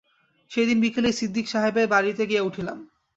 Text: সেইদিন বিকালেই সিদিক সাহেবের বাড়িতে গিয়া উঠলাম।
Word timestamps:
সেইদিন 0.51 0.77
বিকালেই 0.81 1.13
সিদিক 1.13 1.45
সাহেবের 1.47 1.87
বাড়িতে 1.87 2.23
গিয়া 2.27 2.43
উঠলাম। 2.43 2.77